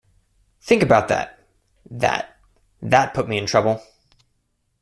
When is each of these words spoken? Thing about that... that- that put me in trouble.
Thing 0.63 0.81
about 0.81 1.09
that... 1.09 1.37
that- 1.91 2.39
that 2.81 3.13
put 3.13 3.27
me 3.29 3.37
in 3.37 3.45
trouble. 3.45 3.83